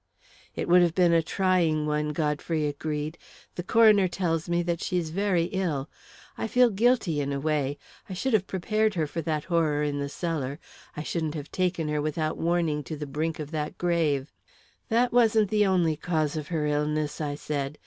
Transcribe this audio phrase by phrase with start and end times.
[0.55, 3.19] "It would have been a trying one," Godfrey agreed.
[3.53, 5.91] "The coroner tells me that she's very ill.
[6.39, 7.77] I feel guilty, in a way.
[8.09, 10.57] I should have prepared her for that horror in the cellar.
[10.97, 14.31] I shouldn't have taken her without warning to the brink of that grave."
[14.89, 17.77] "That wasn't the only cause of her illness," I said.